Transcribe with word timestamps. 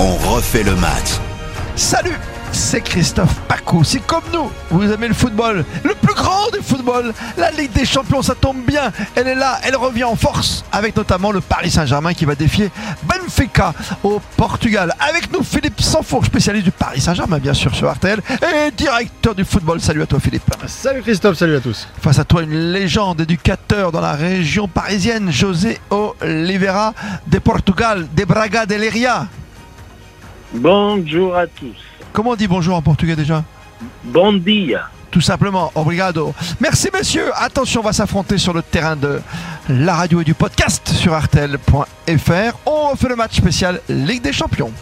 on 0.00 0.16
refait 0.34 0.62
le 0.62 0.74
match. 0.76 1.18
Salut 1.76 2.16
c'est 2.52 2.80
Christophe 2.80 3.34
Paco. 3.46 3.84
C'est 3.84 4.00
comme 4.00 4.24
nous, 4.32 4.50
vous 4.70 4.90
aimez 4.90 5.06
le 5.06 5.14
football, 5.14 5.64
le 5.84 5.94
plus 5.94 6.14
grand 6.14 6.50
du 6.52 6.60
football, 6.60 7.12
la 7.36 7.50
Ligue 7.52 7.72
des 7.72 7.84
Champions, 7.84 8.22
ça 8.22 8.34
tombe 8.34 8.64
bien. 8.66 8.90
Elle 9.14 9.28
est 9.28 9.34
là, 9.36 9.60
elle 9.62 9.76
revient 9.76 10.02
en 10.04 10.16
force, 10.16 10.64
avec 10.72 10.96
notamment 10.96 11.30
le 11.30 11.40
Paris 11.40 11.70
Saint-Germain 11.70 12.12
qui 12.12 12.24
va 12.24 12.34
défier 12.34 12.70
Benfica 13.04 13.72
au 14.02 14.20
Portugal. 14.36 14.94
Avec 14.98 15.32
nous, 15.32 15.44
Philippe 15.44 15.80
Sanfour, 15.80 16.24
spécialiste 16.24 16.64
du 16.64 16.72
Paris 16.72 17.00
Saint-Germain, 17.00 17.38
bien 17.38 17.54
sûr, 17.54 17.72
sur 17.72 17.88
RTL, 17.88 18.20
et 18.30 18.72
directeur 18.72 19.34
du 19.34 19.44
football. 19.44 19.80
Salut 19.80 20.02
à 20.02 20.06
toi, 20.06 20.18
Philippe. 20.18 20.42
Salut 20.66 21.02
Christophe, 21.02 21.38
salut 21.38 21.54
à 21.54 21.60
tous. 21.60 21.86
Face 22.02 22.18
à 22.18 22.24
toi, 22.24 22.42
une 22.42 22.72
légende 22.72 23.20
éducateur 23.20 23.92
dans 23.92 24.00
la 24.00 24.12
région 24.12 24.66
parisienne, 24.66 25.30
José 25.30 25.78
Oliveira 25.90 26.94
de 27.28 27.38
Portugal, 27.38 28.08
de 28.12 28.24
Braga 28.24 28.66
de 28.66 28.74
Leria. 28.74 29.28
Bonjour 30.52 31.36
à 31.36 31.46
tous. 31.46 31.74
Comment 32.12 32.30
on 32.30 32.36
dit 32.36 32.48
bonjour 32.48 32.76
en 32.76 32.82
portugais 32.82 33.16
déjà 33.16 33.44
Bon 34.04 34.32
dia. 34.32 34.88
Tout 35.10 35.20
simplement, 35.20 35.72
obrigado. 35.74 36.32
Merci 36.60 36.88
messieurs. 36.92 37.30
Attention, 37.34 37.80
on 37.80 37.84
va 37.84 37.92
s'affronter 37.92 38.38
sur 38.38 38.52
le 38.52 38.62
terrain 38.62 38.94
de 38.96 39.20
la 39.68 39.94
radio 39.94 40.20
et 40.20 40.24
du 40.24 40.34
podcast 40.34 40.88
sur 40.88 41.14
artel.fr. 41.14 42.58
On 42.66 42.94
fait 42.96 43.08
le 43.08 43.16
match 43.16 43.36
spécial 43.36 43.80
Ligue 43.88 44.22
des 44.22 44.32
Champions. 44.32 44.72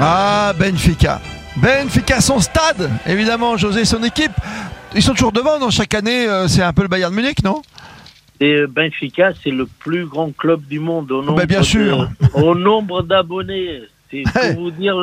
Ah, 0.00 0.52
Benfica. 0.58 1.20
Benfica, 1.56 2.20
son 2.20 2.40
stade, 2.40 2.90
évidemment, 3.06 3.56
José, 3.56 3.84
son 3.84 4.02
équipe. 4.02 4.32
Ils 4.94 5.02
sont 5.02 5.12
toujours 5.12 5.32
devant, 5.32 5.58
dans 5.58 5.70
chaque 5.70 5.94
année, 5.94 6.26
euh, 6.28 6.46
c'est 6.46 6.62
un 6.62 6.72
peu 6.72 6.82
le 6.82 6.88
Bayern 6.88 7.12
Munich, 7.12 7.42
non? 7.42 7.62
Et 8.40 8.66
Benfica, 8.66 9.32
c'est 9.42 9.50
le 9.50 9.66
plus 9.66 10.06
grand 10.06 10.34
club 10.36 10.62
du 10.66 10.80
monde 10.80 11.10
au 11.12 11.22
nombre, 11.22 11.38
ben, 11.38 11.46
bien 11.46 11.62
sûr. 11.62 12.08
au 12.34 12.54
nombre 12.54 13.02
d'abonnés. 13.02 13.82
C'est 14.10 14.22
pour, 14.22 14.62
vous 14.62 14.70
dire 14.70 14.96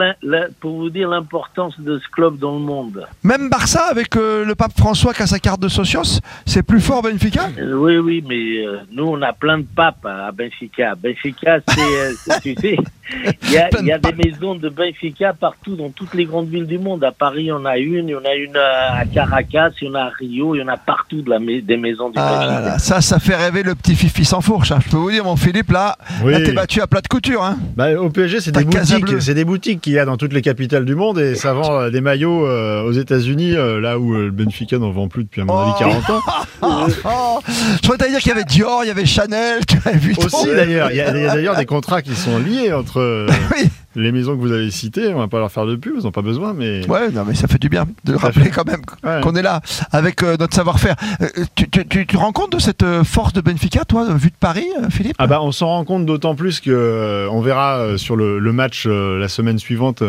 pour 0.61 0.77
vous 0.77 0.89
dire 0.89 1.09
l'importance 1.09 1.77
de 1.79 1.99
ce 1.99 2.07
club 2.09 2.37
dans 2.37 2.53
le 2.53 2.59
monde. 2.61 3.05
Même 3.23 3.49
Barça, 3.49 3.87
avec 3.89 4.15
euh, 4.15 4.45
le 4.45 4.55
pape 4.55 4.71
François 4.77 5.13
qui 5.13 5.21
a 5.21 5.27
sa 5.27 5.39
carte 5.39 5.59
de 5.59 5.67
socios, 5.67 6.21
c'est 6.45 6.63
plus 6.63 6.79
fort 6.79 7.01
Benfica? 7.01 7.49
Euh, 7.57 7.73
Oui, 7.73 7.97
oui, 7.97 8.23
mais 8.25 8.65
euh, 8.65 8.77
nous, 8.91 9.03
on 9.03 9.21
a 9.21 9.33
plein 9.33 9.57
de 9.57 9.65
papes 9.75 10.05
à 10.05 10.31
Benfica. 10.31 10.95
Benfica, 10.95 11.59
c'est, 11.67 12.41
tu 12.41 12.55
sais, 12.61 12.77
il 13.43 13.51
y 13.51 13.57
a, 13.57 13.69
y 13.81 13.91
a 13.91 13.99
des 13.99 14.13
maisons 14.13 14.55
de 14.55 14.69
Benfica 14.69 15.33
partout, 15.33 15.75
dans 15.75 15.89
toutes 15.89 16.13
les 16.13 16.25
grandes 16.25 16.49
villes 16.49 16.67
du 16.67 16.77
monde. 16.77 17.03
À 17.03 17.11
Paris, 17.11 17.51
on 17.51 17.65
a 17.65 17.77
une, 17.77 18.07
il 18.07 18.11
y 18.11 18.15
en 18.15 18.25
a 18.25 18.35
une 18.35 18.55
à 18.57 19.05
Caracas, 19.05 19.71
il 19.81 19.87
y 19.87 19.91
en 19.91 19.95
a 19.95 20.01
à 20.01 20.09
Rio, 20.09 20.55
il 20.55 20.59
y 20.59 20.63
en 20.63 20.67
a 20.67 20.77
partout 20.77 21.21
de 21.21 21.29
la, 21.29 21.39
des 21.39 21.77
maisons 21.77 22.09
du 22.09 22.15
ah 22.17 22.47
Benfica. 22.47 22.79
ça, 22.79 23.01
ça 23.01 23.19
fait 23.19 23.35
rêver 23.35 23.63
le 23.63 23.75
petit 23.75 23.95
Fifi 23.95 24.25
sans 24.25 24.41
fourche. 24.41 24.71
Hein. 24.71 24.79
Je 24.85 24.89
peux 24.89 24.97
vous 24.97 25.11
dire, 25.11 25.23
mon 25.23 25.35
Philippe, 25.35 25.71
là, 25.71 25.97
là 26.23 26.39
t'es 26.39 26.53
battu 26.53 26.81
à 26.81 26.87
plat 26.87 27.01
de 27.01 27.07
couture. 27.07 27.43
Hein. 27.43 27.57
Bah, 27.75 27.93
au 27.99 28.09
PSG, 28.09 28.41
c'est 28.41 28.51
des 28.51 28.63
boutiques, 28.63 29.21
c'est 29.21 29.33
des 29.33 29.45
boutiques 29.45 29.81
qu'il 29.81 29.93
y 29.93 29.99
a 29.99 30.05
dans 30.05 30.17
toutes 30.17 30.33
les 30.33 30.41
capitales 30.41 30.85
du 30.85 30.95
monde 30.95 31.19
et 31.19 31.35
ça 31.35 31.53
vend 31.53 31.79
euh, 31.79 31.89
des 31.89 32.01
maillots 32.01 32.45
euh, 32.45 32.83
aux 32.83 32.91
États-Unis, 32.91 33.55
euh, 33.55 33.79
là 33.79 33.99
où 33.99 34.13
le 34.13 34.31
Benfica 34.31 34.77
n'en 34.77 34.91
vend 34.91 35.07
plus 35.07 35.23
depuis 35.23 35.41
à 35.41 35.45
mon 35.45 35.57
avis 35.57 35.71
40 35.79 36.09
ans. 36.09 36.21
Je 37.83 37.87
voudrais 37.87 38.09
dire 38.09 38.19
qu'il 38.19 38.29
y 38.29 38.35
avait 38.35 38.43
Dior, 38.43 38.83
il 38.83 38.87
y 38.87 38.91
avait 38.91 39.05
Chanel, 39.05 39.65
tu 39.65 39.77
avais 39.85 39.97
vu 39.97 40.15
Aussi 40.17 40.47
d'ailleurs, 40.47 40.91
il 40.91 40.97
y 40.97 41.01
a, 41.01 41.11
d'ailleurs 41.11 41.55
des 41.57 41.65
contrats 41.65 42.01
qui 42.01 42.15
sont 42.15 42.37
liés 42.37 42.73
entre 42.73 43.00
euh, 43.01 43.27
oui 43.55 43.69
les 43.95 44.11
maisons 44.11 44.35
que 44.35 44.41
vous 44.41 44.51
avez 44.51 44.71
citées, 44.71 45.13
on 45.13 45.19
va 45.19 45.27
pas 45.27 45.39
leur 45.39 45.51
faire 45.51 45.65
de 45.65 45.75
pub, 45.75 45.93
ils 45.97 46.03
n'ont 46.03 46.11
pas 46.11 46.21
besoin, 46.21 46.53
mais. 46.53 46.87
Ouais, 46.87 47.09
non, 47.11 47.25
mais 47.27 47.35
ça 47.35 47.47
fait 47.47 47.59
du 47.59 47.69
bien 47.69 47.85
de 48.05 48.15
rappeler 48.15 48.49
quand 48.49 48.65
même 48.65 48.81
qu'on 49.21 49.35
est 49.35 49.41
là 49.41 49.61
avec 49.91 50.23
euh, 50.23 50.37
notre 50.37 50.55
savoir-faire. 50.55 50.95
Euh, 51.21 51.27
tu, 51.55 51.69
tu, 51.69 52.07
tu, 52.07 52.17
rends 52.17 52.31
compte 52.31 52.53
de 52.53 52.59
cette 52.59 52.83
euh, 52.83 53.03
force 53.03 53.33
de 53.33 53.41
Benfica, 53.41 53.83
toi, 53.83 54.13
vu 54.13 54.29
de 54.29 54.35
Paris, 54.39 54.67
Philippe? 54.89 55.15
Ah 55.19 55.27
bah, 55.27 55.41
on 55.41 55.51
s'en 55.51 55.67
rend 55.67 55.83
compte 55.83 56.05
d'autant 56.05 56.35
plus 56.35 56.59
que 56.59 57.27
on 57.31 57.41
verra 57.41 57.97
sur 57.97 58.15
le, 58.15 58.39
le 58.39 58.53
match 58.53 58.85
la 58.87 59.27
semaine 59.27 59.59
suivante 59.59 60.03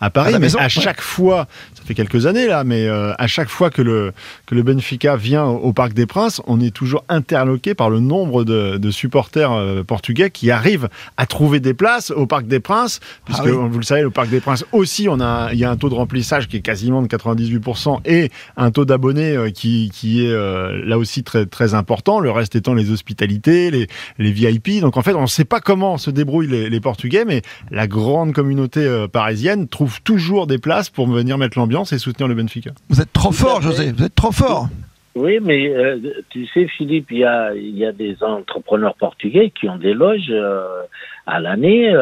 à 0.00 0.10
Paris. 0.10 0.34
À 0.34 0.38
mais 0.38 0.56
à 0.56 0.68
chaque 0.68 1.00
fois, 1.00 1.46
ça 1.74 1.82
fait 1.84 1.94
quelques 1.94 2.26
années 2.26 2.46
là, 2.46 2.64
mais 2.64 2.88
à 2.88 3.26
chaque 3.26 3.48
fois 3.48 3.70
que 3.70 3.82
le 3.82 4.12
que 4.46 4.54
le 4.54 4.62
Benfica 4.62 5.16
vient 5.16 5.44
au, 5.44 5.72
Parc 5.72 5.92
des 5.92 6.06
Princes, 6.06 6.40
on 6.46 6.60
est 6.60 6.74
toujours 6.74 7.04
interloqué 7.08 7.74
par 7.74 7.90
le 7.90 8.00
nombre 8.00 8.44
de, 8.44 8.76
de 8.76 8.90
supporters 8.90 9.84
portugais 9.86 10.30
qui 10.30 10.50
arrivent 10.50 10.88
à 11.16 11.26
trouver 11.26 11.60
des 11.60 11.74
places 11.74 12.10
au 12.10 12.26
Parc 12.26 12.46
des 12.46 12.60
Princes 12.60 13.00
puisque 13.24 13.46
ah 13.46 13.50
vous 13.50 13.78
le 13.78 13.84
savez, 13.84 14.02
le 14.02 14.10
Parc 14.10 14.28
des 14.28 14.40
Princes 14.40 14.64
aussi, 14.72 15.08
on 15.08 15.20
a, 15.20 15.50
il 15.52 15.58
y 15.58 15.64
a 15.64 15.70
un 15.70 15.76
taux 15.76 15.88
de 15.88 15.94
remplissage 15.94 16.48
qui 16.48 16.58
est 16.58 16.60
quasiment 16.60 17.02
de 17.02 17.08
98% 17.08 18.00
et 18.04 18.30
un 18.56 18.70
taux 18.70 18.84
d'abonnés 18.84 19.36
euh, 19.36 19.50
qui, 19.50 19.90
qui 19.92 20.26
est 20.26 20.32
euh, 20.32 20.84
là 20.84 20.98
aussi 20.98 21.24
très, 21.24 21.46
très 21.46 21.74
important. 21.74 22.20
Le 22.20 22.30
reste 22.30 22.54
étant 22.54 22.74
les 22.74 22.90
hospitalités, 22.90 23.70
les, 23.70 23.86
les 24.18 24.30
VIP. 24.30 24.80
Donc 24.80 24.96
en 24.96 25.02
fait, 25.02 25.14
on 25.14 25.22
ne 25.22 25.26
sait 25.26 25.44
pas 25.44 25.60
comment 25.60 25.96
se 25.96 26.10
débrouillent 26.10 26.48
les, 26.48 26.68
les, 26.68 26.80
Portugais, 26.80 27.24
mais 27.24 27.40
la 27.70 27.86
grande 27.86 28.32
communauté 28.32 28.80
euh, 28.80 29.08
parisienne 29.08 29.68
trouve 29.68 30.02
toujours 30.02 30.46
des 30.46 30.58
places 30.58 30.90
pour 30.90 31.06
venir 31.06 31.38
mettre 31.38 31.58
l'ambiance 31.58 31.92
et 31.92 31.98
soutenir 31.98 32.28
le 32.28 32.34
Benfica. 32.34 32.72
Vous 32.90 33.00
êtes 33.00 33.12
trop 33.12 33.32
fort, 33.32 33.62
José. 33.62 33.92
Vous 33.92 34.04
êtes 34.04 34.14
trop 34.14 34.32
fort. 34.32 34.68
Oui, 35.14 35.38
mais 35.40 35.72
tu 36.28 36.44
sais, 36.48 36.66
Philippe, 36.66 37.12
il 37.12 37.18
y 37.18 37.24
a, 37.24 37.54
il 37.54 37.78
y 37.78 37.86
a 37.86 37.92
des 37.92 38.16
entrepreneurs 38.20 38.96
portugais 38.96 39.52
qui 39.58 39.68
ont 39.68 39.78
des 39.78 39.94
loges 39.94 40.32
à 41.26 41.38
l'année 41.38 41.94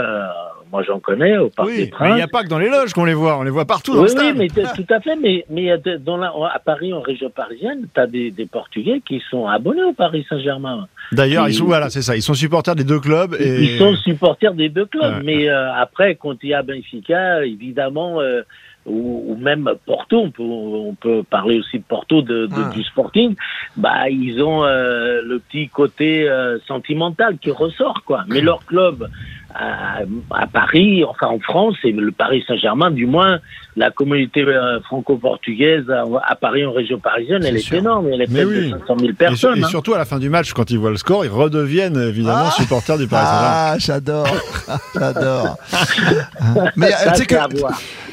moi, 0.73 0.83
j'en 0.83 1.01
connais 1.01 1.37
au 1.37 1.51
Parc 1.51 1.69
des 1.69 1.87
Princes. 1.89 2.09
Mais 2.09 2.15
il 2.15 2.17
n'y 2.17 2.23
a 2.23 2.29
pas 2.29 2.43
que 2.43 2.49
dans 2.49 2.59
les 2.59 2.71
loges 2.71 2.95
qu'on 2.95 3.05
les 3.05 3.13
voit, 3.13 3.39
on 3.39 3.43
les 3.43 3.51
voit 3.51 3.67
partout 3.67 3.95
dans 3.95 4.03
le 4.03 4.09
stade. 4.09 4.37
Oui, 4.39 4.49
mais 4.57 4.65
tout 4.75 4.87
à 4.89 5.01
fait. 5.01 5.17
Mais, 5.17 5.45
mais 5.51 5.71
dans 5.99 6.17
la, 6.17 6.29
à 6.29 6.59
Paris, 6.59 6.95
en 6.95 7.03
région 7.03 7.29
parisienne, 7.29 7.87
tu 7.95 8.01
as 8.01 8.07
des, 8.07 8.31
des, 8.31 8.47
Portugais 8.47 9.03
qui 9.07 9.23
sont 9.31 9.47
abonnés 9.47 9.85
au 9.85 9.93
Paris 9.93 10.25
Saint-Germain. 10.31 10.89
D'ailleurs, 11.13 11.47
ils 11.47 11.55
sont 11.55 11.67
voilà, 11.67 11.91
c'est 11.91 12.01
ça. 12.01 12.17
Ils 12.17 12.23
sont 12.23 12.33
supporters 12.33 12.75
des 12.75 12.85
deux 12.85 13.01
clubs. 13.01 13.35
Et... 13.39 13.65
Ils 13.65 13.79
sont 13.79 13.95
supporters 13.97 14.55
des 14.55 14.71
deux 14.71 14.87
clubs. 14.87 15.23
Mais 15.23 15.49
euh, 15.49 15.75
après, 15.75 16.15
quand 16.15 16.37
il 16.43 16.49
y 16.49 16.55
a 16.55 16.63
Benfica, 16.63 17.45
évidemment. 17.45 18.21
Euh, 18.21 18.43
ou, 18.87 19.25
ou, 19.29 19.37
même 19.37 19.71
Porto, 19.87 20.19
on 20.19 20.31
peut, 20.31 20.43
on 20.43 20.95
peut, 20.95 21.23
parler 21.23 21.59
aussi 21.59 21.79
de 21.79 21.85
Porto 21.85 22.23
de, 22.23 22.47
de, 22.47 22.55
ah. 22.57 22.71
du 22.75 22.83
Sporting, 22.83 23.35
bah 23.77 24.09
ils 24.09 24.43
ont 24.43 24.65
euh, 24.65 25.23
le 25.25 25.39
petit 25.39 25.69
côté 25.69 26.29
euh, 26.29 26.59
sentimental 26.67 27.39
qui 27.39 27.51
ressort 27.51 28.03
quoi. 28.05 28.25
Mais 28.29 28.41
leur 28.41 28.65
club 28.67 29.09
à, 29.55 30.01
à, 30.31 30.47
Paris, 30.47 31.05
enfin 31.05 31.29
en 31.29 31.39
France, 31.39 31.77
et 31.85 31.93
le 31.93 32.11
Paris 32.11 32.43
Saint-Germain, 32.47 32.91
du 32.91 33.07
moins 33.07 33.39
la 33.77 33.91
communauté 33.91 34.43
euh, 34.43 34.81
franco-portugaise 34.81 35.85
à, 35.91 36.35
Paris 36.37 36.65
en 36.67 36.73
région 36.73 36.99
parisienne, 36.99 37.45
elle 37.45 37.57
est, 37.57 37.73
énorme, 37.73 38.09
elle 38.13 38.23
est 38.23 38.27
près 38.27 38.45
de 38.45 38.71
500 38.71 38.97
000 38.99 39.13
personnes. 39.15 39.59
Et, 39.59 39.65
hein. 39.65 39.69
surtout 39.69 39.95
à 39.95 39.99
la 39.99 40.05
fin 40.05 40.19
du 40.19 40.29
match, 40.29 40.53
quand 40.53 40.71
ils 40.71 40.79
voient 40.79 40.91
le 40.91 40.97
score, 40.97 41.25
ils 41.25 41.31
redeviennent 41.31 41.97
évidemment 41.97 42.49
ah. 42.49 42.51
supporters 42.51 42.99
du 42.99 43.07
Paris 43.07 43.27
Saint-Germain. 43.27 43.49
Ah, 43.55 43.77
j'adore, 43.79 44.27
j'adore. 44.95 45.57
mais 46.77 46.89
tu 46.89 47.17
sais 47.17 47.27
que, 47.27 47.37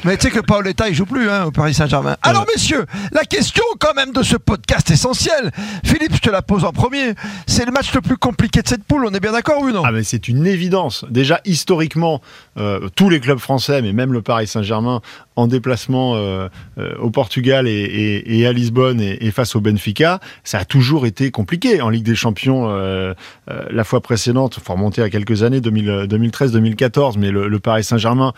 mais 0.04 0.16
tu 0.16 0.28
sais 0.28 0.30
que 0.30 0.40
Paoletta, 0.40 0.88
il 0.88 0.94
joue 0.94 1.06
plus 1.06 1.28
hein, 1.28 1.44
au 1.44 1.50
Paris 1.50 1.74
Saint-Germain. 1.74 2.16
Alors 2.22 2.46
messieurs, 2.46 2.86
la 3.12 3.24
question 3.24 3.64
quand 3.78 3.94
même 3.94 4.12
de 4.12 4.22
ce 4.22 4.36
podcast 4.36 4.90
essentiel, 4.90 5.50
Philippe, 5.84 6.14
je 6.14 6.20
te 6.20 6.30
la 6.30 6.42
pose 6.42 6.64
en 6.64 6.72
premier. 6.72 7.14
C'est 7.46 7.64
le 7.66 7.72
match 7.72 7.92
le 7.94 8.00
plus 8.00 8.16
compliqué 8.16 8.62
de 8.62 8.68
cette 8.68 8.84
poule, 8.84 9.04
on 9.06 9.12
est 9.12 9.20
bien 9.20 9.32
d'accord 9.32 9.62
ou 9.62 9.70
non? 9.70 9.82
Ah 9.84 9.92
mais 9.92 10.02
c'est 10.02 10.28
une 10.28 10.46
évidence. 10.46 11.04
Déjà 11.10 11.40
historiquement, 11.44 12.20
euh, 12.56 12.88
tous 12.94 13.10
les 13.10 13.20
clubs 13.20 13.38
français, 13.38 13.82
mais 13.82 13.92
même 13.92 14.12
le 14.12 14.22
Paris 14.22 14.46
Saint-Germain, 14.46 15.00
en 15.36 15.46
déplacement 15.46 16.14
euh, 16.14 16.48
euh, 16.78 16.94
au 16.98 17.10
Portugal 17.10 17.66
et, 17.68 18.46
à 18.46 18.52
Lisbonne 18.52 19.00
et, 19.00 19.30
face 19.30 19.54
au 19.54 19.60
Benfica, 19.60 20.20
ça 20.44 20.58
a 20.58 20.64
toujours 20.64 21.06
été 21.06 21.30
compliqué. 21.30 21.80
En 21.80 21.88
Ligue 21.88 22.04
des 22.04 22.14
Champions, 22.14 22.68
euh, 22.68 23.14
la 23.48 23.84
fois 23.84 24.00
précédente, 24.00 24.58
faut 24.62 24.72
remonter 24.72 25.02
à 25.02 25.10
quelques 25.10 25.42
années, 25.42 25.60
2013-2014, 25.60 27.14
mais 27.18 27.30
le, 27.30 27.60
Paris 27.60 27.84
Saint-Germain 27.84 28.32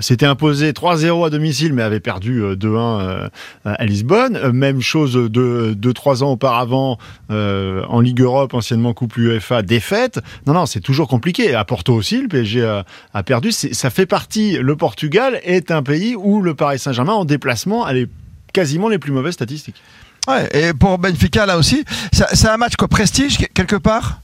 s'était 0.00 0.26
imposé 0.26 0.72
3-0 0.72 1.26
à 1.26 1.30
domicile, 1.30 1.72
mais 1.72 1.82
avait 1.82 2.00
perdu 2.00 2.42
2-1 2.42 3.30
à 3.64 3.84
Lisbonne. 3.86 4.52
Même 4.52 4.80
chose 4.82 5.14
de 5.14 5.74
2-3 5.74 6.22
ans 6.22 6.32
auparavant 6.32 6.98
en 7.30 8.00
Ligue 8.00 8.20
Europe, 8.20 8.54
anciennement 8.54 8.92
Coupe 8.92 9.16
UEFA, 9.16 9.62
défaite. 9.62 10.20
Non, 10.46 10.52
non, 10.52 10.66
c'est 10.66 10.80
toujours 10.80 11.08
compliqué. 11.08 11.54
À 11.54 11.64
Porto 11.64 11.94
aussi, 11.94 12.20
le 12.20 12.28
PSG 12.28 12.82
a 13.14 13.22
perdu. 13.22 13.50
Ça 13.52 13.90
fait 13.90 14.06
partie, 14.06 14.58
le 14.58 14.76
Portugal 14.76 15.40
est 15.42 15.70
un 15.70 15.82
pays 15.82 16.14
où 16.16 16.35
le 16.42 16.54
Paris 16.54 16.78
Saint-Germain 16.78 17.12
en 17.12 17.24
déplacement 17.24 17.84
a 17.84 17.92
les, 17.92 18.06
quasiment 18.52 18.88
les 18.88 18.98
plus 18.98 19.12
mauvaises 19.12 19.34
statistiques. 19.34 19.82
Ouais, 20.28 20.48
et 20.52 20.72
pour 20.72 20.98
Benfica 20.98 21.46
là 21.46 21.56
aussi, 21.56 21.84
c'est 22.12 22.48
un 22.48 22.56
match 22.56 22.76
quoi, 22.76 22.88
prestige 22.88 23.38
quelque 23.54 23.76
part? 23.76 24.20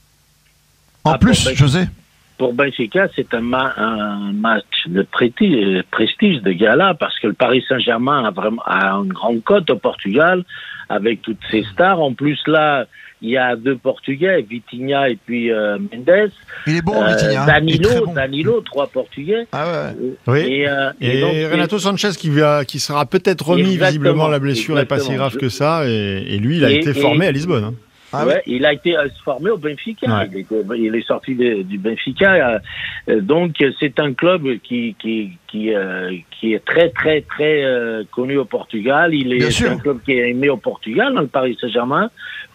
En 1.05 1.13
ah, 1.13 1.19
plus, 1.19 1.49
José? 1.55 1.87
pour 2.43 2.55
Benfica, 2.55 3.07
c'est 3.15 3.35
un, 3.35 3.53
un, 3.53 4.33
match 4.33 4.65
de 4.87 5.03
prestige, 5.03 5.85
prestige, 5.93 6.43
de 6.43 6.51
gala, 6.51 6.93
parce 6.95 7.17
que 7.21 7.29
le 7.29 7.35
Paris 7.35 7.65
Saint-Germain 7.69 8.25
a 8.25 8.33
vraiment 8.33 8.63
a 8.65 8.91
une 8.95 9.13
grande 9.13 9.45
cote 9.45 9.71
au 9.71 9.77
Portugal, 9.77 10.43
avec 10.89 11.23
toutes 11.23 11.39
ses 11.53 11.63
stars. 11.73 12.01
En 12.01 12.15
plus, 12.15 12.41
là, 12.49 12.87
il 13.23 13.31
y 13.31 13.37
a 13.37 13.55
deux 13.55 13.77
Portugais, 13.77 14.43
Vitinha 14.43 15.09
et 15.09 15.17
puis 15.17 15.53
euh, 15.53 15.79
Mendes. 15.79 16.31
Il 16.67 16.77
est 16.77 16.83
bon, 16.83 17.01
euh, 17.01 17.07
Vitinha. 17.07 17.47
Danilo, 17.47 18.07
Danilo, 18.13 18.61
trois 18.63 18.89
Portugais. 18.89 19.47
Ah 19.53 19.93
ouais. 19.97 20.13
oui. 20.27 20.41
Et, 20.41 20.69
euh, 20.69 20.91
et, 21.01 21.47
Renato 21.47 21.79
Sanchez 21.79 22.11
qui, 22.19 22.31
va, 22.31 22.65
qui 22.65 22.81
sera 22.81 23.07
peut-être 23.07 23.47
remis, 23.47 23.77
visiblement, 23.77 24.27
la 24.27 24.41
blessure 24.41 24.75
n'est 24.75 24.85
pas 24.85 24.99
si 24.99 25.15
grave 25.15 25.37
que 25.37 25.49
ça. 25.49 25.85
Et, 25.87 26.37
lui, 26.39 26.57
il 26.57 26.65
a 26.65 26.71
été 26.71 26.93
formé 26.93 27.27
à 27.27 27.33
Lisbonne. 27.33 27.65
Hein. 27.65 27.75
Ah 28.15 28.27
ouais, 28.27 28.43
il 28.47 28.67
a 28.67 28.75
été 28.75 28.95
formé 29.25 29.49
au 29.49 29.57
Benfica. 29.57 30.27
Il, 30.77 30.95
est 30.95 31.07
sorti 31.07 31.35
du 31.35 31.79
Benfica. 31.79 32.61
donc 33.21 33.57
c'est 33.81 33.99
un 34.01 34.13
club 34.13 34.59
qui 34.63 34.95
qui 34.99 35.39
qui, 35.53 35.71
qui 36.31 36.55
est 36.55 36.65
très 36.65 36.89
très 36.89 37.21
très 37.21 37.63
connu 38.11 38.39
au 38.39 38.47
Portugal. 38.47 39.15
Il 39.15 39.33
est 39.35 39.65
un 39.67 39.79
club 39.79 40.01
qui 40.03 40.13
est 40.13 40.31
aimé 40.31 40.49
au 40.49 40.57
Portugal, 40.57 41.13
dans 41.15 41.21
le 41.21 41.27
Paris 41.27 41.57
Saint-Germain. 41.61 42.11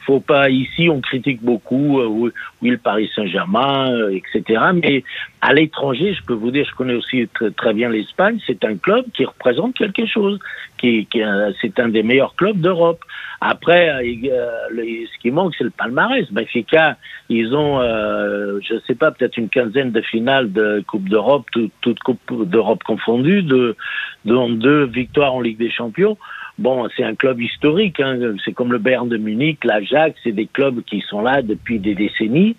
Faut 0.08 0.22
pas 0.22 0.50
ici 0.50 0.88
on 0.90 1.02
critique 1.02 1.44
beaucoup 1.44 2.00
euh, 2.00 2.06
oui, 2.08 2.32
le 2.62 2.78
Paris 2.78 3.12
Saint-Germain 3.14 3.92
euh, 3.92 4.18
etc 4.18 4.62
mais 4.74 5.04
à 5.42 5.54
l'étranger 5.54 6.14
je 6.14 6.24
peux 6.24 6.34
vous 6.34 6.50
dire 6.50 6.66
je 6.66 6.74
connais 6.76 6.94
aussi 6.94 7.28
très, 7.58 7.74
bien 7.74 7.90
l'Espagne. 7.90 8.40
C'est 8.48 8.64
un 8.64 8.78
club 8.78 9.04
qui 9.14 9.26
représente 9.26 9.76
quelque 9.76 10.06
chose 10.06 10.40
qui, 10.78 11.08
qui 11.08 11.22
c'est 11.62 11.78
un 11.80 11.90
des 11.90 12.04
meilleurs 12.04 12.36
clubs 12.36 12.58
d'Europe. 12.58 13.02
Après 13.42 13.90
euh, 13.90 14.02
ce 14.02 15.20
qui 15.22 15.30
manque 15.30 15.54
c'est 15.58 15.66
le 15.66 15.72
palmarès. 15.72 16.32
Benfica 16.32 16.96
ils 17.28 17.54
ont 17.54 17.82
euh, 17.82 18.62
je 18.62 18.76
sais 18.88 18.96
pas 18.96 19.12
peut-être 19.12 19.36
une 19.36 19.50
quinzaine 19.50 19.92
de 19.92 20.00
finales 20.00 20.54
de 20.54 20.86
Coupe 20.88 21.10
d'Europe 21.10 21.48
toutes 21.52 21.74
toute 21.82 22.00
Coupe 22.00 22.48
d'Europe 22.50 22.82
confondues 22.88 23.44
de 23.44 23.76
deux 24.26 24.86
victoires 24.86 25.36
en 25.36 25.42
Ligue 25.42 25.60
des 25.60 25.72
Champions 25.72 26.18
Bon, 26.58 26.88
c'est 26.98 27.04
un 27.04 27.14
club 27.14 27.40
historique, 27.40 28.00
hein. 28.00 28.18
c'est 28.44 28.52
comme 28.52 28.72
le 28.72 28.80
Bayern 28.80 29.08
de 29.08 29.18
Munich, 29.18 29.64
l'Ajax, 29.64 30.20
c'est 30.24 30.32
des 30.32 30.48
clubs 30.48 30.82
qui 30.82 31.02
sont 31.08 31.22
là 31.22 31.44
depuis 31.44 31.78
des 31.78 31.94
décennies. 31.94 32.56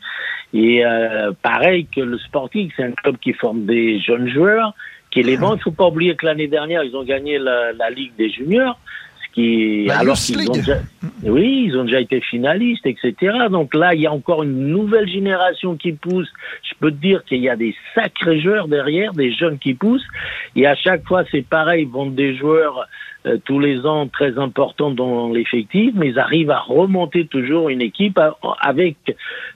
Et 0.54 0.86
euh, 0.86 1.32
pareil 1.42 1.86
que 1.86 2.00
le 2.00 2.16
Sporting, 2.18 2.70
c'est 2.76 2.84
un 2.84 2.92
club 2.92 3.16
qui 3.18 3.32
forme 3.32 3.66
des 3.66 3.98
jeunes 4.00 4.28
joueurs, 4.28 4.72
qui 5.10 5.22
les 5.22 5.34
vend. 5.34 5.56
Il 5.56 5.62
faut 5.62 5.72
pas 5.72 5.88
oublier 5.88 6.14
que 6.14 6.26
l'année 6.26 6.46
dernière, 6.46 6.84
ils 6.84 6.94
ont 6.94 7.02
gagné 7.02 7.38
la, 7.38 7.72
la 7.72 7.90
Ligue 7.90 8.12
des 8.16 8.30
juniors. 8.30 8.78
Qui, 9.38 9.88
alors 9.90 10.16
qu'ils 10.16 10.50
ont 10.50 10.52
déjà, 10.52 10.78
oui, 11.22 11.66
ils 11.66 11.76
ont 11.76 11.84
déjà 11.84 12.00
été 12.00 12.20
finalistes, 12.20 12.84
etc. 12.86 13.14
Donc 13.50 13.72
là, 13.72 13.94
il 13.94 14.00
y 14.00 14.06
a 14.06 14.12
encore 14.12 14.42
une 14.42 14.66
nouvelle 14.66 15.08
génération 15.08 15.76
qui 15.76 15.92
pousse. 15.92 16.28
Je 16.62 16.74
peux 16.80 16.90
te 16.90 16.96
dire 16.96 17.24
qu'il 17.24 17.38
y 17.38 17.48
a 17.48 17.54
des 17.54 17.74
sacrés 17.94 18.40
joueurs 18.40 18.66
derrière, 18.66 19.12
des 19.12 19.32
jeunes 19.32 19.58
qui 19.58 19.74
poussent. 19.74 20.06
Et 20.56 20.66
à 20.66 20.74
chaque 20.74 21.06
fois, 21.06 21.22
c'est 21.30 21.46
pareil, 21.46 21.84
ils 21.84 21.88
vendent 21.88 22.16
des 22.16 22.36
joueurs 22.36 22.88
euh, 23.26 23.36
tous 23.44 23.58
les 23.58 23.84
ans 23.84 24.06
très 24.06 24.38
importants 24.38 24.92
dans 24.92 25.28
l'effectif, 25.32 25.92
mais 25.96 26.10
ils 26.10 26.18
arrivent 26.20 26.52
à 26.52 26.60
remonter 26.60 27.26
toujours 27.26 27.68
une 27.68 27.82
équipe 27.82 28.18
avec 28.60 28.96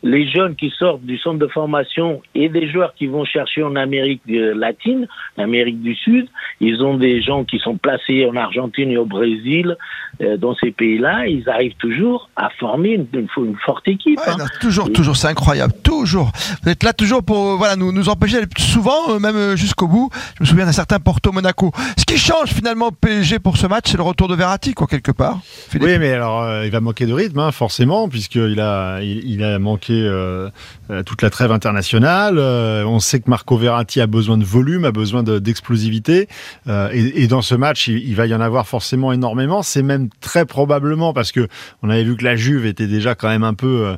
les 0.02 0.28
jeunes 0.28 0.56
qui 0.56 0.70
sortent 0.70 1.04
du 1.04 1.16
centre 1.16 1.38
de 1.38 1.46
formation 1.46 2.22
et 2.34 2.48
des 2.48 2.68
joueurs 2.68 2.92
qui 2.94 3.06
vont 3.06 3.24
chercher 3.24 3.62
en 3.62 3.76
Amérique 3.76 4.22
euh, 4.30 4.52
latine, 4.52 5.06
Amérique 5.38 5.80
du 5.80 5.94
Sud. 5.94 6.28
Ils 6.60 6.82
ont 6.82 6.96
des 6.96 7.22
gens 7.22 7.44
qui 7.44 7.60
sont 7.60 7.76
placés 7.76 8.26
en 8.26 8.34
Argentine 8.34 8.90
et 8.90 8.96
au 8.96 9.06
Brésil, 9.06 9.71
euh, 10.20 10.36
dans 10.36 10.54
ces 10.56 10.70
pays-là. 10.70 11.26
Ils 11.26 11.48
arrivent 11.48 11.76
toujours 11.78 12.30
à 12.36 12.50
former 12.58 12.90
une, 12.90 13.06
une, 13.12 13.56
forte 13.64 13.86
équipe. 13.88 14.20
Hein. 14.26 14.36
toujours, 14.60 14.92
toujours, 14.92 15.16
c'est 15.16 15.28
incroyable. 15.28 15.72
Toujours. 15.82 16.30
Vous 16.62 16.70
êtes 16.70 16.82
là 16.82 16.92
toujours 16.92 17.22
pour 17.22 17.56
voilà, 17.56 17.76
nous, 17.76 17.92
nous 17.92 18.08
empêcher 18.08 18.34
d'aller 18.34 18.48
souvent, 18.58 19.18
même 19.18 19.56
jusqu'au 19.56 19.88
bout. 19.88 20.10
Je 20.36 20.42
me 20.42 20.46
souviens 20.46 20.66
d'un 20.66 20.72
certain 20.72 20.98
Porto-Monaco. 20.98 21.72
Ce 21.96 22.04
qui 22.04 22.18
change 22.18 22.50
finalement 22.50 22.90
PSG 22.90 23.38
pour 23.38 23.56
ce 23.56 23.66
match, 23.66 23.84
c'est 23.86 23.96
le 23.96 24.02
retour 24.02 24.28
de 24.28 24.34
Verratti, 24.34 24.74
quoi, 24.74 24.86
quelque 24.86 25.12
part. 25.12 25.40
Oui, 25.80 25.98
mais 25.98 26.12
alors, 26.12 26.42
euh, 26.42 26.64
il 26.64 26.70
va 26.70 26.80
manquer 26.80 27.06
de 27.06 27.12
rythme, 27.12 27.38
hein, 27.38 27.52
forcément, 27.52 28.08
puisqu'il 28.08 28.60
a, 28.60 29.00
il, 29.02 29.42
a 29.42 29.58
manqué 29.58 29.92
euh, 29.92 30.48
euh, 30.90 31.02
toute 31.02 31.22
la 31.22 31.30
trêve 31.30 31.52
internationale. 31.52 32.38
on 32.38 33.00
sait 33.00 33.20
que 33.20 33.28
Marco 33.28 33.56
Verratti 33.56 34.00
a 34.00 34.06
besoin 34.06 34.38
de 34.38 34.44
volume, 34.44 34.84
a 34.84 34.92
besoin 34.92 35.22
d'explosivité. 35.22 36.28
Et, 36.68 37.22
et, 37.22 37.26
dans 37.26 37.42
ce 37.42 37.54
match, 37.54 37.88
il, 37.88 37.98
il, 37.98 38.14
va 38.14 38.26
y 38.26 38.34
en 38.34 38.40
avoir 38.40 38.66
forcément 38.66 39.12
énormément. 39.12 39.51
C'est 39.60 39.82
même 39.82 40.08
très 40.20 40.46
probablement 40.46 41.12
parce 41.12 41.32
que 41.32 41.48
on 41.82 41.90
avait 41.90 42.04
vu 42.04 42.16
que 42.16 42.24
la 42.24 42.36
Juve 42.36 42.64
était 42.64 42.86
déjà 42.86 43.14
quand 43.14 43.28
même 43.28 43.44
un 43.44 43.52
peu 43.52 43.96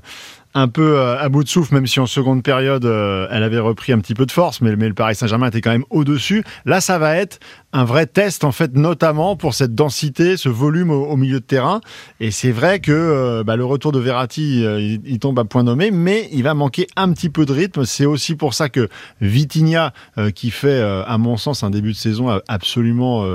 un 0.54 0.68
peu 0.68 0.98
euh, 0.98 1.18
à 1.18 1.28
bout 1.28 1.42
de 1.42 1.48
souffle, 1.48 1.74
même 1.74 1.86
si 1.86 1.98
en 1.98 2.06
seconde 2.06 2.44
période, 2.44 2.84
euh, 2.84 3.26
elle 3.30 3.42
avait 3.42 3.58
repris 3.58 3.92
un 3.92 3.98
petit 3.98 4.14
peu 4.14 4.24
de 4.24 4.30
force, 4.30 4.60
mais, 4.60 4.76
mais 4.76 4.86
le 4.86 4.94
Paris 4.94 5.16
Saint-Germain 5.16 5.48
était 5.48 5.60
quand 5.60 5.72
même 5.72 5.84
au-dessus. 5.90 6.44
Là, 6.64 6.80
ça 6.80 6.98
va 6.98 7.16
être 7.16 7.40
un 7.72 7.84
vrai 7.84 8.06
test, 8.06 8.44
en 8.44 8.52
fait, 8.52 8.76
notamment 8.76 9.34
pour 9.34 9.52
cette 9.52 9.74
densité, 9.74 10.36
ce 10.36 10.48
volume 10.48 10.92
au, 10.92 11.16
milieu 11.16 11.40
de 11.40 11.44
terrain. 11.44 11.80
Et 12.20 12.30
c'est 12.30 12.52
vrai 12.52 12.78
que 12.78 12.92
euh, 12.92 13.42
bah, 13.42 13.56
le 13.56 13.64
retour 13.64 13.90
de 13.90 13.98
Verratti, 13.98 14.64
il, 15.04 15.18
tombe 15.18 15.40
à 15.40 15.44
point 15.44 15.64
nommé, 15.64 15.90
mais 15.90 16.28
il 16.30 16.44
va 16.44 16.54
manquer 16.54 16.86
un 16.94 17.12
petit 17.12 17.30
peu 17.30 17.44
de 17.46 17.52
rythme. 17.52 17.84
C'est 17.84 18.06
aussi 18.06 18.36
pour 18.36 18.54
ça 18.54 18.68
que 18.68 18.88
Vitinha, 19.20 19.92
qui 20.36 20.52
fait, 20.52 20.80
à 20.80 21.18
mon 21.18 21.36
sens, 21.36 21.64
un 21.64 21.70
début 21.70 21.92
de 21.92 21.96
saison 21.96 22.40
absolument 22.46 23.26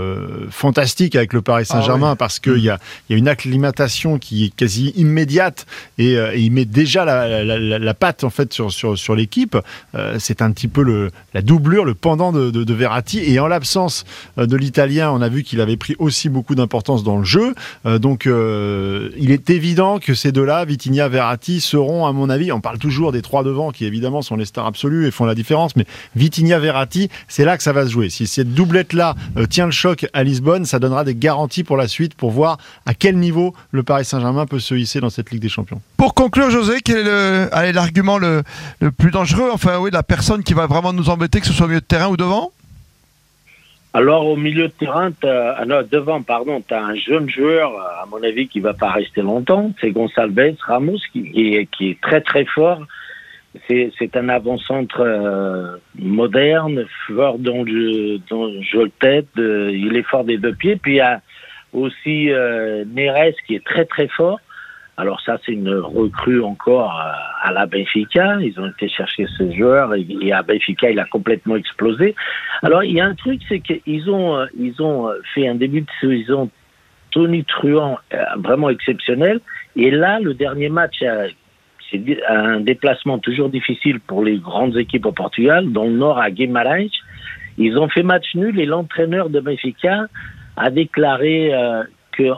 fantastique 0.49 1.15
avec 1.15 1.33
le 1.33 1.41
Paris 1.41 1.65
ah 1.69 1.73
Saint-Germain, 1.73 2.15
parce 2.15 2.39
qu'il 2.39 2.59
y 2.59 2.69
a, 2.69 2.79
y 3.09 3.13
a 3.13 3.17
une 3.17 3.27
acclimatation 3.27 4.19
qui 4.19 4.45
est 4.45 4.55
quasi 4.55 4.93
immédiate 4.95 5.65
et, 5.97 6.13
et 6.13 6.39
il 6.39 6.51
met 6.51 6.65
déjà 6.65 7.03
la, 7.05 7.08
patte 7.99 8.23
en 8.23 8.29
fait 8.29 8.53
sur, 8.53 8.71
sur, 8.71 8.97
sur 8.97 9.15
l'équipe. 9.15 9.57
Euh, 9.95 10.17
c'est 10.19 10.41
un 10.41 10.51
petit 10.51 10.67
peu 10.67 10.83
le, 10.83 11.11
la 11.33 11.41
doublure, 11.41 11.85
le 11.85 11.93
pendant 11.93 12.31
de, 12.31 12.49
de, 12.49 12.73
Verratti. 12.73 13.19
Et 13.19 13.39
en 13.39 13.47
l'absence 13.47 14.05
euh, 14.37 14.45
de 14.45 14.55
l'Italien, 14.55 15.11
on 15.11 15.21
a 15.21 15.29
vu 15.29 15.43
qu'il 15.43 15.61
avait 15.61 15.77
pris 15.77 15.95
aussi 15.99 16.29
beaucoup 16.29 16.55
d'importance 16.55 17.03
dans 17.03 17.17
le 17.17 17.23
jeu. 17.23 17.53
Euh, 17.85 17.99
donc 17.99 18.25
il 18.25 19.31
est 19.31 19.49
évident 19.49 19.99
que 19.99 20.13
ces 20.13 20.31
deux-là, 20.31 20.65
Vitinha, 20.65 21.07
Verratti, 21.07 21.61
seront, 21.61 22.05
à 22.05 22.13
mon 22.13 22.29
avis, 22.29 22.51
on 22.51 22.61
parle 22.61 22.77
toujours 22.77 23.11
des 23.11 23.21
trois 23.21 23.43
devant 23.43 23.71
qui 23.71 23.85
évidemment 23.85 24.21
sont 24.21 24.35
les 24.35 24.45
stars 24.45 24.65
absolues 24.65 25.07
et 25.07 25.11
font 25.11 25.25
la 25.25 25.35
différence, 25.35 25.75
mais 25.75 25.85
Vitinha, 26.15 26.59
Verratti, 26.59 27.09
c'est 27.27 27.45
là 27.45 27.57
que 27.57 27.63
ça 27.63 27.73
va 27.73 27.85
se 27.85 27.91
jouer. 27.91 28.09
Si 28.09 28.27
cette 28.27 28.53
doublette-là 28.53 29.15
tient 29.49 29.65
le 29.65 29.71
choc 29.71 30.07
à 30.13 30.23
Lisbonne, 30.23 30.65
ça 30.65 30.79
donnera 30.79 31.03
des 31.03 31.15
garanties 31.15 31.63
pour 31.63 31.77
la 31.77 31.87
suite 31.87 32.13
pour 32.13 32.31
voir 32.31 32.57
à 32.85 32.93
quel 32.93 33.17
niveau 33.17 33.53
le 33.71 33.83
Paris 33.83 34.05
Saint-Germain 34.05 34.45
peut 34.45 34.59
se 34.59 34.75
hisser 34.75 34.99
dans 34.99 35.09
cette 35.09 35.31
Ligue 35.31 35.41
des 35.41 35.49
Champions. 35.49 35.81
Pour 35.97 36.13
conclure, 36.13 36.49
José, 36.51 36.79
quel 36.83 36.97
est 37.07 37.73
l'argument 37.73 38.17
le, 38.17 38.43
plus 38.97 39.11
dangereux, 39.11 39.49
enfin 39.53 39.77
oui, 39.79 39.89
la 39.91 40.03
personne 40.03 40.43
qui 40.43 40.53
va 40.53 40.67
vraiment 40.67 40.93
nous 40.93 41.09
embêter, 41.09 41.39
que 41.39 41.47
ce 41.47 41.53
soit 41.53 41.65
au 41.65 41.69
milieu 41.69 41.81
de 41.81 41.85
terrain 41.85 42.07
ou 42.07 42.17
devant 42.17 42.51
alors 43.91 44.27
au 44.27 44.35
milieu 44.35 44.67
de 44.67 44.73
terrain, 44.73 45.11
ah 45.23 45.65
non, 45.65 45.81
devant, 45.91 46.21
pardon, 46.21 46.61
tu 46.65 46.75
as 46.75 46.83
un 46.83 46.93
jeune 46.93 47.27
joueur, 47.27 47.71
à 47.71 48.05
mon 48.05 48.21
avis, 48.21 48.47
qui 48.47 48.59
va 48.59 48.75
pas 48.75 48.91
rester 48.91 49.23
longtemps. 49.23 49.73
C'est 49.81 49.89
Gonçalves 49.89 50.57
Ramos, 50.61 50.99
qui, 51.11 51.55
est, 51.55 51.65
qui 51.65 51.89
est 51.89 51.99
très 51.99 52.21
très 52.21 52.45
fort. 52.45 52.85
C'est 53.67 54.15
un 54.15 54.29
avant-centre 54.29 55.01
euh, 55.01 55.77
moderne, 55.95 56.85
fort 57.07 57.39
dans 57.39 57.63
le, 57.63 58.19
dans 58.29 58.45
le 58.45 58.89
tête. 58.99 59.25
Euh, 59.39 59.71
il 59.73 59.97
est 59.97 60.03
fort 60.03 60.23
des 60.23 60.37
deux 60.37 60.53
pieds. 60.53 60.75
Puis 60.75 60.93
il 60.93 60.97
y 60.97 61.01
a 61.01 61.21
aussi 61.73 62.31
euh, 62.31 62.85
qui 63.47 63.55
est 63.55 63.65
très 63.65 63.85
très 63.85 64.07
fort. 64.07 64.39
Alors 64.99 65.21
ça, 65.21 65.37
c'est 65.45 65.53
une 65.53 65.73
recrue 65.73 66.43
encore 66.43 66.99
euh, 66.99 67.47
à 67.47 67.53
la 67.53 67.65
Benfica. 67.65 68.37
Ils 68.41 68.59
ont 68.59 68.67
été 68.67 68.89
chercher 68.89 69.27
ce 69.37 69.49
joueur 69.49 69.95
et, 69.95 70.33
à 70.33 70.43
Benfica, 70.43 70.91
il 70.91 70.99
a 70.99 71.05
complètement 71.05 71.55
explosé. 71.55 72.15
Alors 72.63 72.83
il 72.83 72.91
y 72.91 72.99
a 72.99 73.05
un 73.05 73.15
truc, 73.15 73.39
c'est 73.47 73.61
qu'ils 73.61 74.09
ont 74.09 74.35
euh, 74.35 74.45
ils 74.59 74.81
ont 74.81 75.07
euh, 75.07 75.13
fait 75.33 75.47
un 75.47 75.55
début 75.55 75.81
de 75.81 75.91
saison 76.01 76.49
Tony 77.11 77.45
Truant 77.45 77.97
vraiment 78.39 78.69
exceptionnel. 78.69 79.39
Et 79.77 79.89
là, 79.89 80.19
le 80.19 80.33
dernier 80.33 80.67
match, 80.67 81.01
c'est 81.89 82.23
un 82.27 82.59
déplacement 82.59 83.17
toujours 83.19 83.49
difficile 83.49 83.99
pour 84.01 84.23
les 84.23 84.37
grandes 84.37 84.77
équipes 84.77 85.05
au 85.07 85.11
Portugal, 85.13 85.71
dans 85.71 85.85
le 85.85 85.93
nord 85.93 86.19
à 86.19 86.29
Guimarães. 86.29 86.91
Ils 87.57 87.79
ont 87.79 87.87
fait 87.87 88.03
match 88.03 88.35
nul 88.35 88.59
et 88.59 88.67
l'entraîneur 88.67 89.29
de 89.29 89.39
Benfica 89.39 90.05
a 90.55 90.69
déclaré 90.69 91.51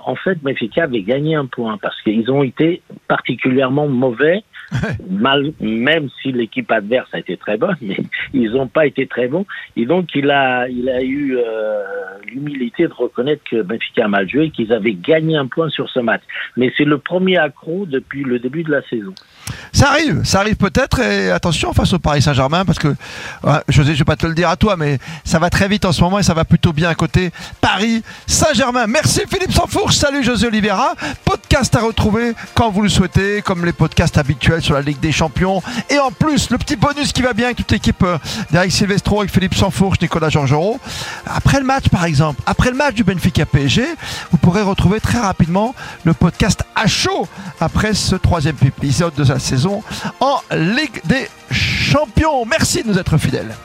en 0.06 0.16
fait 0.16 0.42
Benfica 0.42 0.84
avait 0.84 1.04
gagné 1.04 1.36
un 1.36 1.46
point 1.46 1.78
parce 1.78 2.00
qu'ils 2.02 2.30
ont 2.32 2.44
été 2.44 2.82
particulièrement 3.08 3.88
mauvais, 3.88 4.44
même 5.10 6.10
si 6.22 6.32
l'équipe 6.32 6.72
adverse 6.72 7.10
a 7.13 7.20
été 7.20 7.38
très 7.38 7.58
bonne, 7.58 7.75
mais 7.82 7.98
ils 8.34 8.51
n'ont 8.51 8.68
pas 8.68 8.86
été 8.86 9.08
très 9.08 9.28
bons. 9.28 9.46
Et 9.75 9.86
donc 9.86 10.10
il 10.16 10.30
a, 10.32 10.68
eu 10.70 11.38
euh, 11.38 11.84
l'humilité 12.25 12.88
de 12.88 12.94
reconnaître 12.94 13.44
que 13.50 13.62
Benfica 13.62 14.06
a 14.06 14.08
mal 14.08 14.30
joué, 14.30 14.50
qu'ils 14.50 14.74
avaient 14.74 14.94
gagné 14.94 15.36
un 15.38 15.48
point 15.48 15.70
sur 15.70 15.90
ce 15.90 16.00
match. 16.00 16.22
Mais 16.58 16.72
c'est 16.78 16.86
le 16.86 16.98
premier 16.98 17.38
accro 17.38 17.86
depuis 17.86 18.24
le 18.24 18.40
début 18.40 18.63
de 18.63 18.72
la 18.72 18.82
saison. 18.84 19.13
Ça 19.74 19.90
arrive, 19.90 20.24
ça 20.24 20.40
arrive 20.40 20.58
peut-être. 20.58 21.00
Et 21.00 21.32
attention 21.32 21.74
face 21.74 21.94
au 21.94 22.00
Paris 22.00 22.22
Saint-Germain, 22.22 22.66
parce 22.66 22.80
que 22.80 22.90
José, 23.70 23.94
je 23.94 24.00
vais 24.00 24.06
pas 24.06 24.16
te 24.16 24.28
le 24.28 24.34
dire 24.34 24.50
à 24.50 24.56
toi, 24.56 24.75
mais 24.78 25.00
ça 25.24 25.40
va 25.40 25.50
très 25.50 25.68
vite 25.68 25.86
en 25.86 25.92
ce 25.92 26.01
moment 26.01 26.20
et 26.20 26.24
ça 26.24 26.34
va 26.34 26.46
plutôt 26.46 26.74
bien 26.74 26.90
à 26.90 26.96
côté 26.96 27.32
Paris 27.60 28.04
Saint-Germain. 28.28 28.88
Merci 28.88 29.22
Philippe 29.30 29.51
Sanfourche. 29.51 29.96
Salut 29.96 30.24
José 30.24 30.48
Oliveira. 30.48 30.96
Podcast 31.25 31.75
à 31.75 31.82
retrouver 31.82 32.34
quand 32.54 32.70
vous 32.70 32.82
le 32.82 32.90
souhaitez, 32.90 33.42
comme 33.42 33.66
les 33.66 33.74
podcasts 33.74 34.18
habituels 34.18 34.61
sur 34.62 34.74
la 34.74 34.82
Ligue 34.82 35.00
des 35.00 35.12
Champions. 35.12 35.62
Et 35.89 36.00
en 36.00 36.12
plus, 36.12 36.50
le 36.50 36.58
petit 36.58 36.75
bonus 36.75 37.12
qui 37.12 37.22
va 37.22 37.34
bien 37.34 37.46
avec 37.46 37.58
toute 37.58 37.72
l'équipe 37.72 38.03
euh, 38.03 38.18
d'Eric 38.51 38.72
Silvestro, 38.72 39.20
avec 39.20 39.32
Philippe 39.32 39.56
Sanfourche, 39.56 40.00
Nicolas 40.01 40.30
Georgerot. 40.30 40.80
Après 41.25 41.60
le 41.60 41.65
match, 41.65 41.89
par 41.89 42.06
exemple, 42.06 42.41
après 42.46 42.70
le 42.70 42.77
match 42.77 42.96
du 42.96 43.03
Benfica 43.03 43.46
PSG, 43.46 43.86
vous 44.32 44.38
pourrez 44.38 44.62
retrouver 44.62 45.00
très 45.00 45.20
rapidement 45.20 45.75
le 46.03 46.13
podcast 46.13 46.63
à 46.75 46.88
chaud 46.88 47.27
après 47.60 47.94
ce 47.94 48.15
troisième 48.15 48.56
épisode 48.65 49.13
de 49.15 49.24
la 49.24 49.39
saison 49.39 49.84
en 50.20 50.39
Ligue 50.51 51.01
des 51.06 51.27
Champions. 51.51 52.46
Merci 52.46 52.84
de 52.84 52.89
nous 52.89 53.00
être 53.00 53.18
fidèles. 53.18 53.56